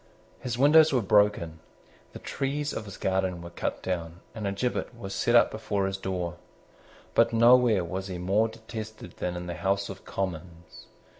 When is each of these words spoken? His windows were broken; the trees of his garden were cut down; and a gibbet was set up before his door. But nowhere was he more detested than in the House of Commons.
His 0.39 0.57
windows 0.57 0.91
were 0.91 1.03
broken; 1.03 1.59
the 2.13 2.17
trees 2.17 2.73
of 2.73 2.85
his 2.85 2.97
garden 2.97 3.39
were 3.43 3.51
cut 3.51 3.83
down; 3.83 4.21
and 4.33 4.47
a 4.47 4.51
gibbet 4.51 4.97
was 4.97 5.13
set 5.13 5.35
up 5.35 5.51
before 5.51 5.85
his 5.85 5.97
door. 5.97 6.37
But 7.13 7.33
nowhere 7.33 7.83
was 7.83 8.07
he 8.07 8.17
more 8.17 8.47
detested 8.47 9.17
than 9.17 9.35
in 9.35 9.45
the 9.45 9.53
House 9.53 9.89
of 9.89 10.03
Commons. 10.03 10.87